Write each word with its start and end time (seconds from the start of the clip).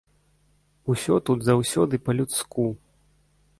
Усё 0.93 1.19
тут 1.29 1.45
заўсёды 1.49 1.95
па-людску. 2.07 2.67